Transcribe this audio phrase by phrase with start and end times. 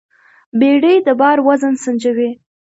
[0.59, 2.29] بیړۍ د بار وزن سنجوي.